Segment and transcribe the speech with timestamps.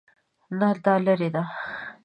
[0.59, 1.43] نه، دا لیرې دی